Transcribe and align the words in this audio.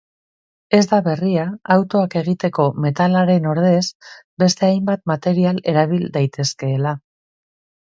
Ez 0.77 0.85
da 0.93 0.99
berria 1.07 1.43
autoak 1.75 2.15
egiteko 2.21 2.65
metalaren 2.87 3.47
ordez 3.53 3.83
beste 4.47 4.67
hainbat 4.73 5.05
material 5.15 5.63
erabil 5.77 6.11
daitezkeela. 6.19 6.99